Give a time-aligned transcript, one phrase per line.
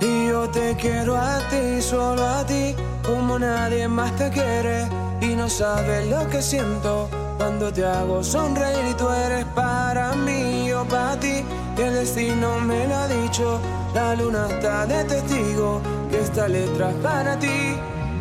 [0.00, 4.86] Y yo te quiero a ti, solo a ti, como nadie más te quiere.
[5.22, 7.08] Y no sabes lo que siento
[7.38, 11.42] cuando te hago sonreír y tú eres para mí, yo para ti.
[11.78, 13.60] Y el destino me lo ha dicho,
[13.94, 15.80] la luna está de testigo,
[16.10, 17.76] que esta letra es para ti,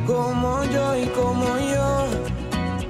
[0.07, 2.07] como yo y como yo.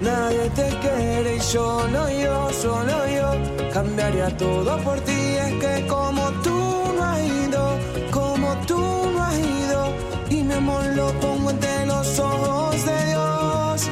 [0.02, 5.25] Nadie te quiere y solo yo, solo yo cambiaría todo por ti.
[5.60, 6.58] Que como tú
[6.96, 7.78] no has ido,
[8.12, 9.94] como tú no has ido,
[10.30, 13.90] y mi amor lo pongo entre los ojos de Dios.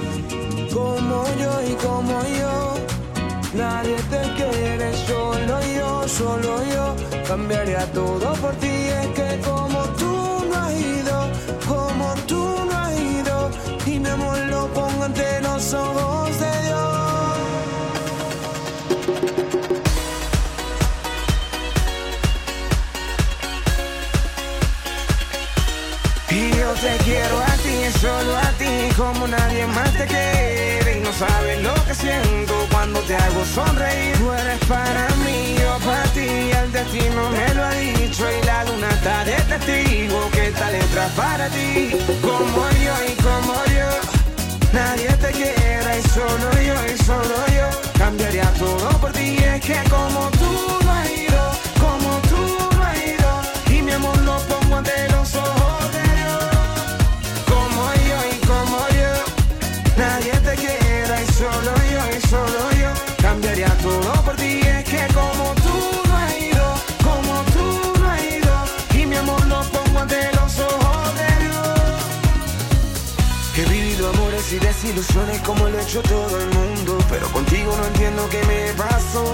[0.73, 2.76] Como yo y como yo,
[3.53, 6.95] nadie te quiere, solo yo, solo yo
[7.27, 8.67] cambiaría todo por ti.
[8.67, 11.17] Es que como tú no has ido,
[11.67, 13.50] como tú no has ido,
[13.86, 16.62] y mi amor lo pongo entre los ojos de Dios.
[28.04, 30.98] Solo a ti, como nadie más te quiere.
[30.98, 34.18] Y no sabes lo que siento cuando te hago sonreír.
[34.20, 36.28] Tú eres para mí, yo para ti.
[36.62, 41.06] El destino me lo ha dicho y la luna está de testigo que esta letra
[41.16, 41.92] para ti.
[42.28, 43.90] Como yo y como yo,
[44.74, 49.38] nadie te quiera y solo yo y solo yo cambiaría todo por ti.
[49.38, 50.54] Es que como tú
[50.86, 50.92] no
[63.84, 64.62] todo por ti.
[64.62, 65.76] Es que como tú
[66.08, 66.66] no has ido,
[67.03, 68.56] como tú no has ido,
[69.00, 71.70] y mi amor lo pongo ante los ojos de Dios.
[73.58, 77.86] He vivido amores y desilusiones como lo ha hecho todo el mundo, pero contigo no
[77.86, 79.25] entiendo qué me pasó.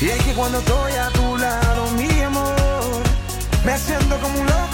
[0.00, 3.02] Y es que cuando estoy a tu lado, mi amor,
[3.64, 4.73] me siento como un loco.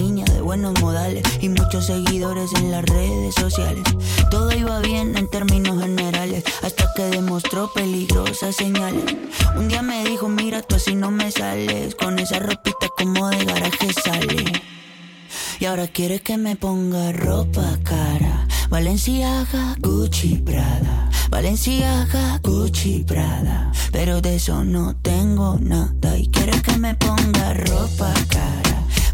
[0.00, 3.84] niña de buenos modales y muchos seguidores en las redes sociales.
[4.30, 9.04] Todo iba bien en términos generales, hasta que demostró peligrosas señales.
[9.56, 11.94] Un día me dijo, mira, tú así no me sales.
[11.94, 14.62] Con esa ropita como de garaje sale.
[15.60, 18.46] Y ahora quiere que me ponga ropa cara.
[18.68, 21.10] Valenciaga, Gucci, Prada.
[21.30, 23.72] Valenciaga, Gucci, Prada.
[23.90, 26.16] Pero de eso no tengo nada.
[26.16, 28.67] Y quiere que me ponga ropa cara.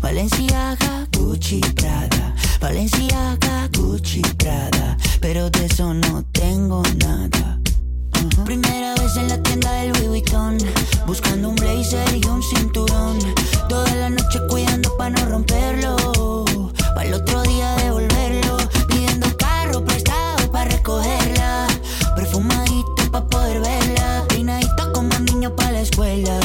[0.05, 2.35] Valenciaga, Gucci, Prada.
[2.61, 4.99] Valenciaga, Gucci, Prada.
[5.19, 7.59] Pero de eso no tengo nada.
[8.45, 10.59] Primera vez en la tienda del Louis Vuitton
[11.07, 13.19] Buscando un blazer y un cinturón.
[13.71, 15.97] Toda la noche cuidando pa' no romperlo.
[16.95, 18.59] Para el otro día devolverlo.
[18.87, 21.67] Pidiendo carro prestado pa' recogerla.
[22.15, 24.27] Perfumadito pa' poder verla.
[24.29, 26.44] Peinadito como niño pa' la escuela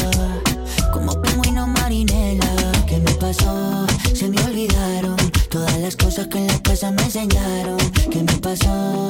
[6.10, 7.78] cosas que en la casa me enseñaron
[8.10, 9.08] ¿Qué me pasó?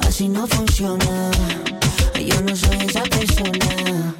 [0.00, 1.30] Así no funciona
[2.20, 4.14] yo no soy esa persona.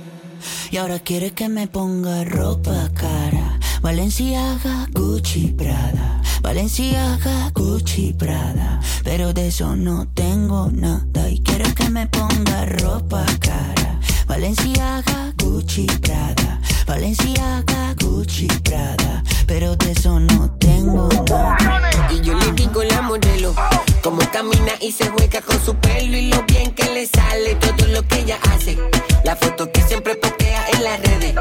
[0.70, 3.58] Y ahora quiere que me ponga ropa cara.
[3.82, 6.23] Valenciaga, Gucci, Prada.
[6.41, 8.81] Valenciaga, Gucci, Prada.
[9.05, 11.29] Pero de eso no tengo nada.
[11.29, 14.00] Y quiere que me ponga ropa cara.
[14.26, 16.59] Valenciaga, Gucci, Prada.
[16.90, 19.22] Valenciaga, Gucci, Prada.
[19.46, 21.88] Pero de eso no tengo nada.
[22.10, 23.54] Y yo le digo la modelo
[24.02, 27.87] Cómo camina y se juega con su pelo Y lo bien que le sale todo
[27.87, 28.76] lo que ella hace
[29.22, 31.34] La foto que siempre postea en las redes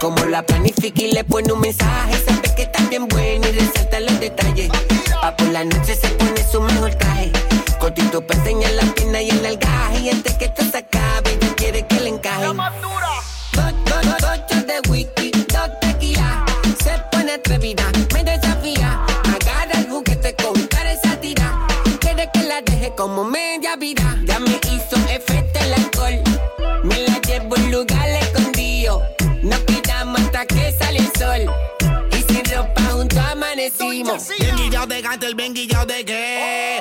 [0.00, 4.00] Como la planifica y le pone un mensaje Sabe que está bien buena y resalta
[4.00, 4.70] los detalles
[5.20, 7.30] Pa' por la noche se pone su mejor traje
[7.78, 11.54] Cortito para enseñar la pierna y el algaje Y antes que esto se acabe ella
[11.56, 12.56] quiere que le encaje dos,
[13.84, 16.44] dos, ocho de whisky, dos tequila.
[16.82, 19.04] Se pone atrevida, me desafía.
[19.24, 21.66] Agarra el juguete con cara esa tira
[22.00, 24.18] Quiere que la deje como media vida.
[24.24, 26.22] Ya me hizo efecto el alcohol.
[26.82, 29.02] Me la llevo un lugar escondido
[29.42, 31.42] Nos quedamos hasta que sale el sol.
[32.12, 34.28] Y sin ropa juntos amanecimos.
[34.40, 36.73] Bien guillado de gato, el bien guillado de qué.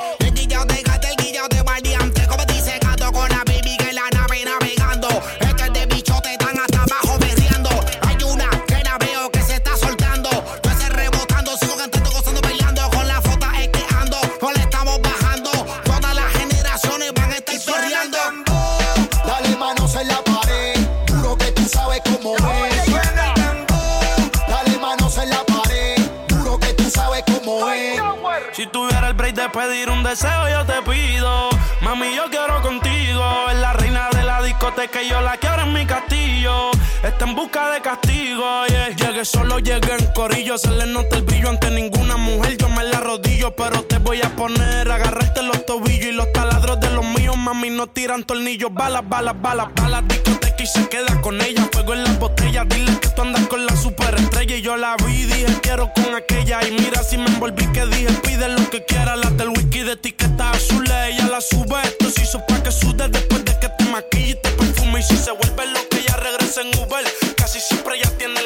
[29.53, 31.49] Pedir un deseo, yo te pido.
[31.81, 33.23] Mami, yo quiero contigo.
[33.49, 36.71] Es la reina de la discoteca y yo la quiero en mi castillo.
[37.03, 38.65] Está en busca de castigo.
[38.97, 40.57] Llegué solo, llegué en corillo.
[40.57, 42.57] Se le nota el brillo ante ninguna mujer.
[42.57, 44.91] Yo me la rodillo, pero te voy a poner.
[44.91, 47.37] Agarrarte los tobillos y los taladros de los míos.
[47.37, 48.73] Mami, no tiran tornillos.
[48.73, 50.03] Balas, balas, balas, balas.
[50.07, 51.67] Discoteca y se queda con ella.
[51.71, 52.65] Fuego en las botellas.
[52.69, 54.55] Dile que tú andas con la superestrella.
[54.55, 56.65] Y yo la vi, dije quiero con aquella.
[56.65, 59.15] Y mira si me envolví que dije pide lo que quiera.
[59.15, 60.85] La del whisky de etiqueta azul.
[60.85, 61.81] Ella la sube.
[61.83, 65.01] Esto se hizo pa' que sude después de que te maquille y te perfume.
[65.01, 67.03] Y si se vuelve lo que ella regresa en Uber.
[67.35, 68.41] Casi siempre ella tiene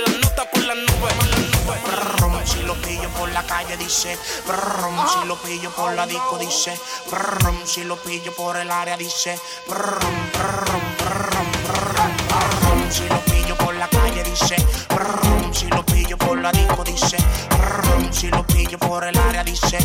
[3.68, 6.80] calle dice brum, si lo pillo por la disco dice
[7.66, 9.38] si lo pillo por el área dice
[12.90, 14.56] si lo pillo por la calle dice
[15.52, 17.18] si lo pillo por la disco dice
[18.12, 19.78] si lo pillo por el área dice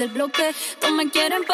[0.00, 0.54] del bloque.
[0.80, 1.46] Todos me quieren no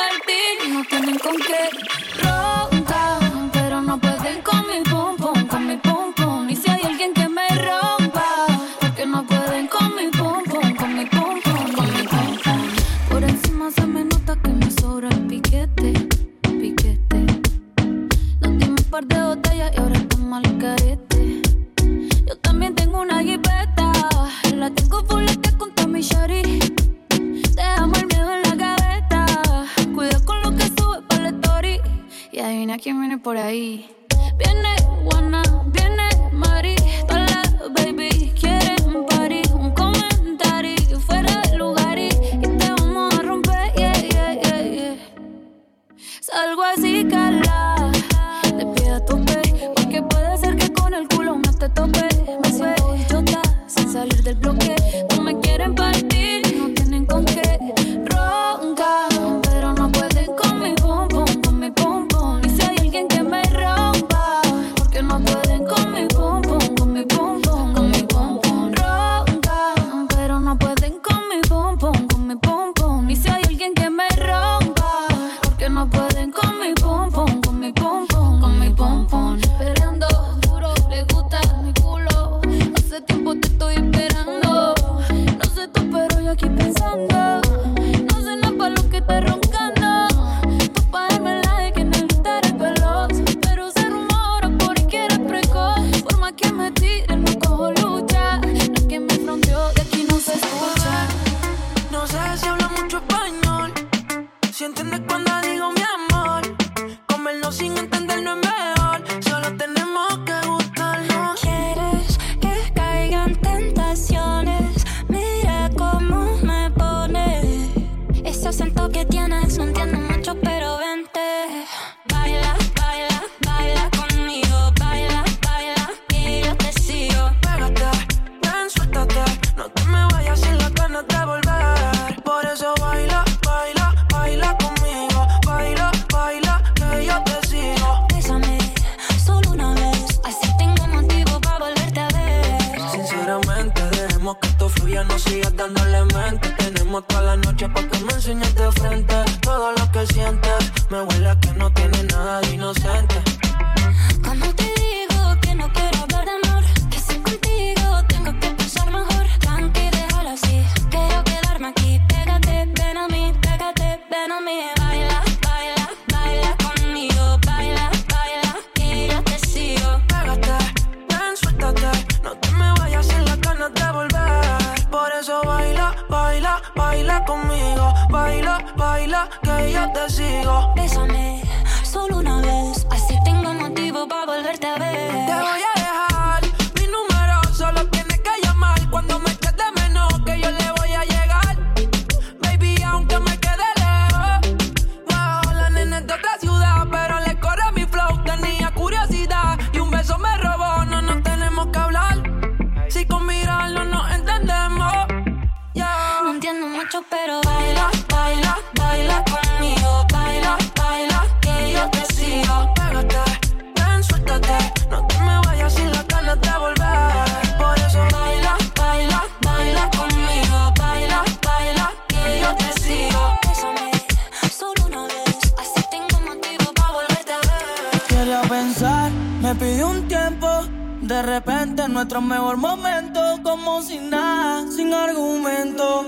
[232.06, 236.04] nuestro mejor momento, como sin nada, sin argumento.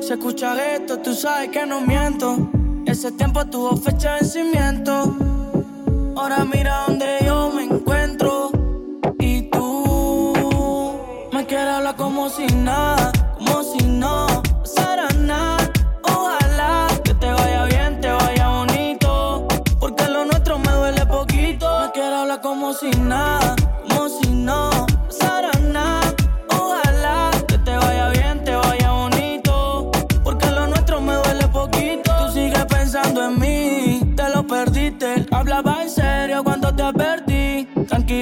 [0.00, 2.50] Se si escucha esto, tú sabes que no miento.
[2.84, 5.14] Ese tiempo tuvo fecha de vencimiento.
[6.16, 7.19] Ahora mira dónde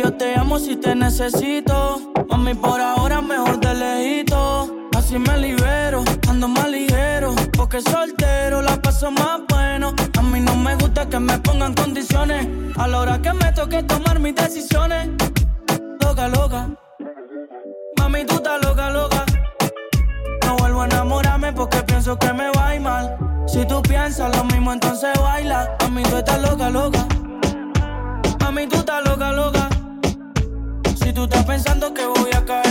[0.08, 2.00] Yo te amo si te necesito.
[2.30, 4.74] Mami, por ahora mejor te lejito.
[4.96, 7.34] Así me libero, ando más ligero.
[7.54, 9.94] Porque soltero la paso más bueno.
[10.18, 12.48] A mí no me gusta que me pongan condiciones.
[12.78, 15.10] A la hora que me toque tomar mis decisiones.
[16.00, 16.70] Loca, loca.
[17.98, 19.26] Mami, tú estás loca, loca.
[20.46, 23.14] No vuelvo a enamorarme porque pienso que me va a ir mal.
[23.46, 25.76] Si tú piensas lo mismo, entonces baila.
[25.82, 27.06] Mami, tú estás loca, loca.
[28.40, 29.57] Mami, tú estás loca, loca
[31.18, 32.67] tú estás pensando que voy a caer.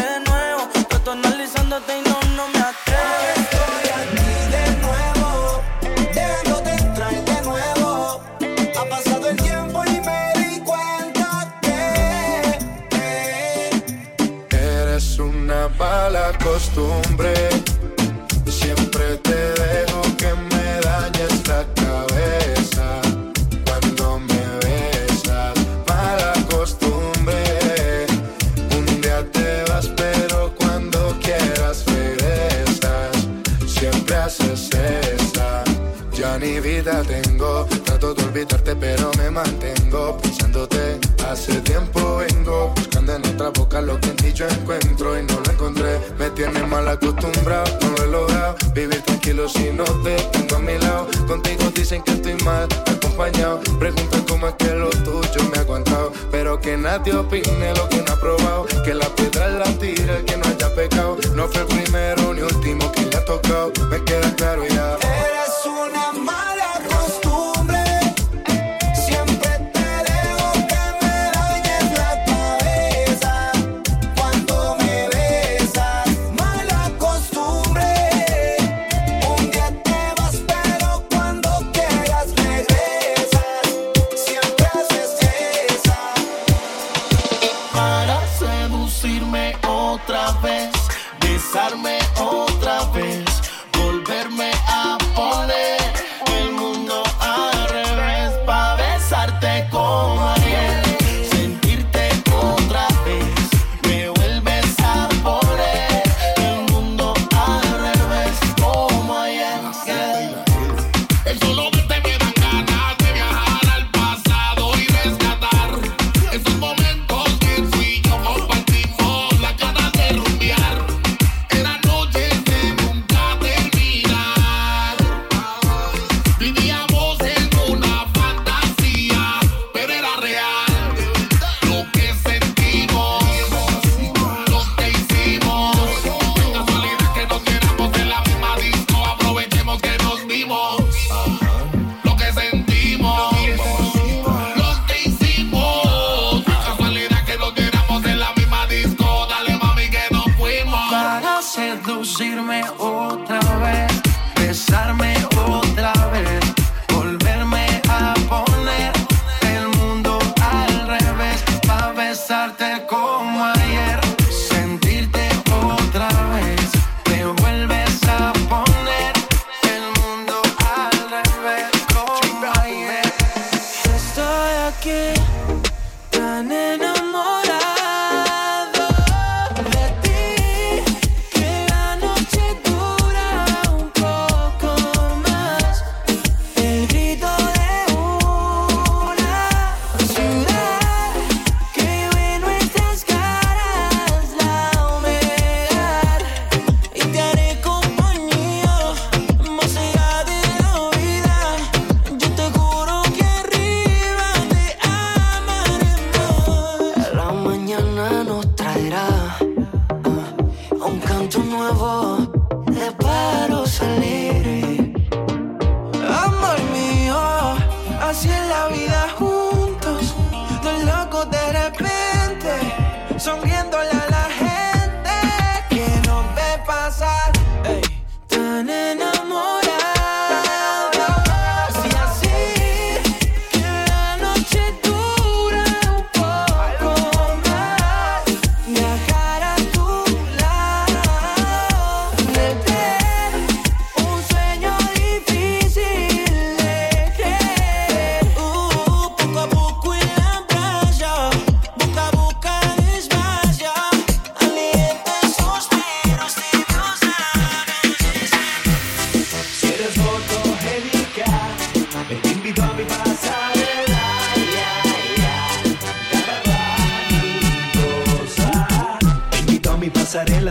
[36.87, 37.65] vida tengo.
[37.83, 40.99] Trato de olvidarte, pero me mantengo pensándote.
[41.27, 45.39] Hace tiempo vengo buscando en otra boca lo que en ti yo encuentro y no
[45.39, 45.99] lo encontré.
[46.17, 48.55] Me tienes mal acostumbrado, no lo he logrado.
[48.73, 51.07] Vivir tranquilo si no te tengo a mi lado.
[51.27, 53.59] Contigo dicen que estoy mal acompañado.
[53.79, 56.11] Preguntan cómo es que lo tuyo me ha aguantado.
[56.31, 58.65] Pero que nadie opine lo que no ha probado.
[58.85, 61.17] Que la piedra la tira el que no haya pecado.
[61.35, 63.71] No fue el primero ni último que le ha tocado.
[63.89, 64.97] Me queda claro ya.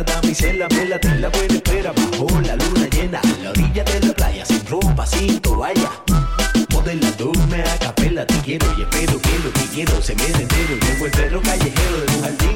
[0.06, 4.12] damisela me la tela buena espera bajo la luna llena a la orilla de la
[4.14, 5.90] playa sin ropa, sin toalla.
[6.72, 10.76] Modelándome a capela, te quiero y espero que lo que quiero se me entero.
[10.86, 12.55] Llevo el perro callejero de un jardín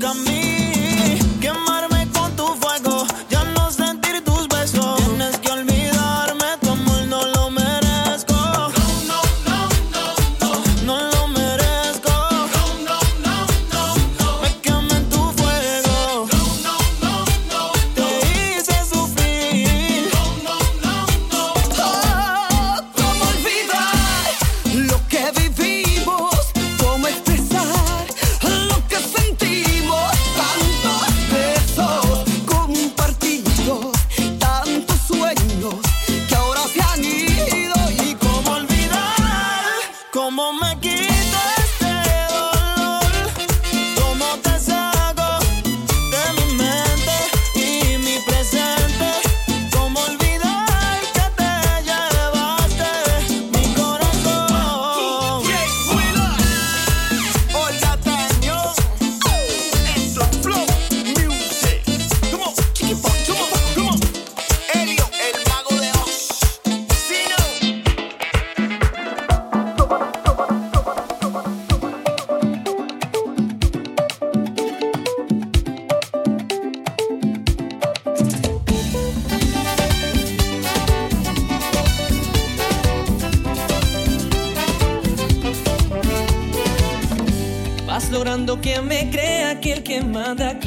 [0.00, 0.47] me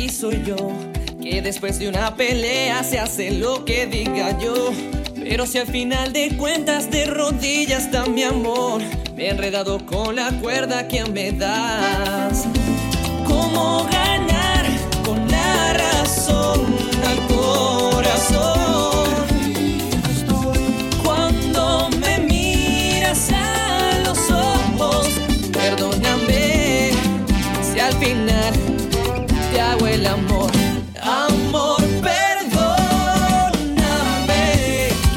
[0.02, 0.56] aquí soy yo.
[1.22, 4.72] Que después de una pelea se hace lo que diga yo.
[5.16, 8.82] Pero si al final de cuentas de rodillas está mi amor,
[9.16, 12.46] me he enredado con la cuerda que me das.
[13.28, 14.66] ¿Cómo ganar
[15.06, 16.66] con la razón
[17.06, 18.60] al corazón?
[21.04, 25.08] Cuando me miras a los ojos,
[25.54, 26.90] perdóname
[27.62, 28.81] si al final
[29.62, 30.52] hago el amor.
[31.02, 32.50] Amor, perdóname.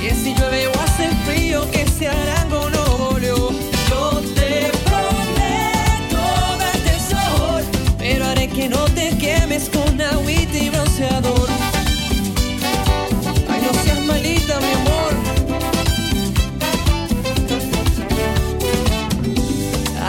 [0.01, 2.73] Que si llueve o hace frío, que se hará con
[3.15, 3.51] óleo.
[3.89, 6.23] Yo te prometo
[6.59, 7.63] darte sol,
[7.99, 11.49] pero haré que no te quemes con agüita y bronceador.
[13.51, 15.13] Ay, no seas malita, mi amor.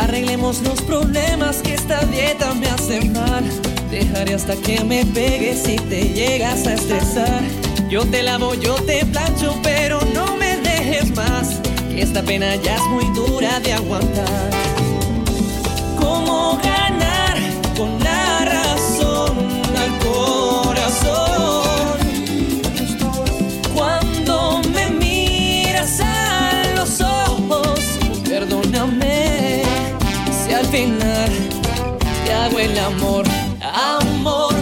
[0.03, 3.64] Arreglemos los problemas que esta dieta me hace mal.
[3.95, 7.41] Dejaré hasta que me pegues si te llegas a estresar.
[7.89, 11.61] Yo te lavo, yo te plancho, pero no me dejes más.
[11.95, 14.49] Esta pena ya es muy dura de aguantar.
[15.97, 17.37] ¿Cómo ganar
[17.77, 19.37] con la razón
[19.77, 21.97] al corazón?
[23.73, 27.79] Cuando me miras a los ojos,
[28.27, 29.61] perdóname
[30.45, 31.31] si al final
[32.25, 33.44] te hago el amor.
[33.73, 34.54] Amor,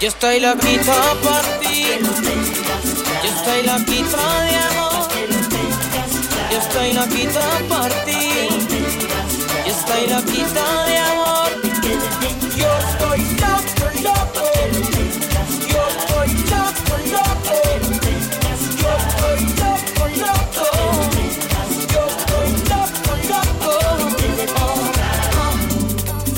[0.00, 1.84] Yo estoy loquito por ti.
[3.22, 5.08] Yo estoy loquito de amor.
[6.50, 8.30] Yo estoy loquito por ti.
[9.66, 11.50] Yo estoy loquito de amor.
[12.56, 14.44] Yo estoy loco, loco.
[15.68, 17.58] Yo estoy loco, loco.
[18.80, 20.66] Yo estoy loco, loco.
[21.92, 23.12] Yo estoy loco,
[23.60, 24.62] loco.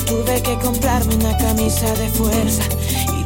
[0.05, 2.72] Tuve que comprarme una camisa de fuerza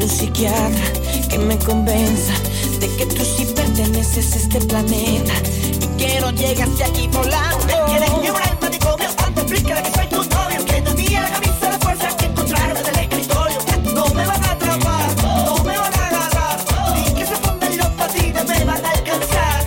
[0.10, 0.86] psiquiatra
[1.30, 2.34] que me convenza
[2.80, 5.34] de que tú sí perteneces a este planeta
[5.82, 7.66] y que no llegaste aquí volando.
[7.66, 10.66] Me quieres llevar al manicomio, antes explícale que soy tu novio.
[10.66, 13.58] Que tenía la camisa de fuerza que encontraron en el escritorio.
[13.94, 16.60] No me van a atrapar, no me van a agarrar.
[16.96, 19.66] Ni que se pongan los patines me van a alcanzar.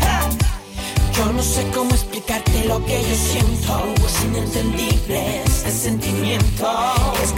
[1.17, 6.69] Yo no sé cómo explicarte lo que yo siento, es inentendible este sentimiento.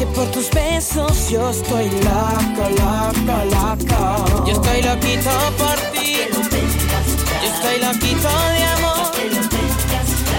[0.02, 4.44] Que por tus besos yo estoy loco, loco, loco.
[4.44, 6.16] Yo estoy loquito por ti.
[7.40, 9.12] Yo estoy loquito de amor.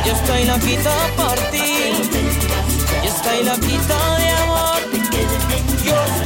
[0.05, 1.93] Yo estoy loquito por ti.
[3.03, 4.81] Yo estoy loquito de amor.
[5.85, 6.22] Yo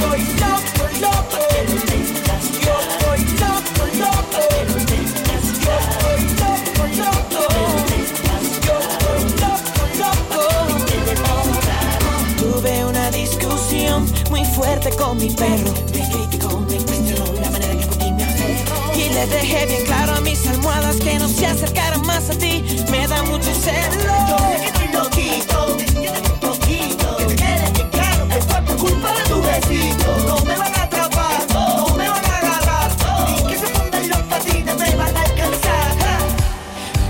[14.58, 15.72] fuerte con mi perro.
[15.94, 18.74] Me criticó, me cuestionó la manera que cogí mi aferro.
[18.94, 22.64] Y le dejé bien claro a mis almohadas que no se acercaran más a ti.
[22.90, 24.14] Me da mucho celo.
[24.30, 25.58] Yo sé que estoy loquito,
[26.00, 27.16] tienes un poquito.
[27.18, 30.08] Que te quede bien claro que fue por culpa de tu besito.
[30.26, 32.90] No me van a atrapar, no me van a agarrar.
[33.30, 35.90] Ni que se pongan los patines me van a alcanzar.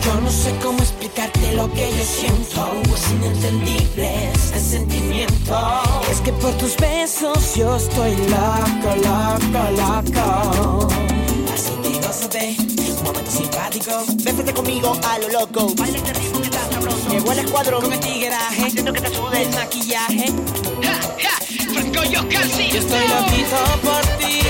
[0.05, 2.61] Yo no sé cómo explicarte lo que yo siento,
[2.95, 5.78] es inentendible este sentimiento.
[6.59, 10.89] Tus besos yo estoy loco, loco, loco.
[11.55, 14.05] Así que gózate, un momento simpático.
[14.25, 15.73] Bésate conmigo a lo loco.
[15.77, 17.09] Baila este ritmo que está sabroso.
[17.11, 20.33] Llegó el escuadrón con el tigueraje, haciendo que te sude el maquillaje.
[21.73, 22.69] Franco yo casi.
[22.71, 24.41] Yo estoy loquito por ti.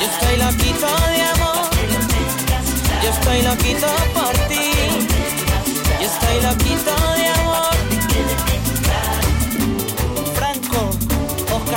[0.00, 1.70] Yo estoy loquito de amor.
[3.02, 4.70] Yo estoy loquito por ti.
[6.00, 7.19] Yo estoy loquito de amor.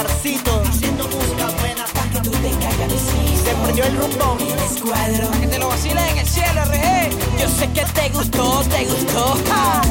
[0.03, 3.37] Oscarcito, haciendo música buena para que tú te caigas de sí.
[3.37, 4.37] Se perdió el rumbo.
[4.41, 5.31] El escuadro.
[5.39, 7.39] Que te lo vacilen en el cielo, RG.
[7.39, 9.37] Yo sé que te gustó, te gustó.
[9.47, 9.81] ¡Ja!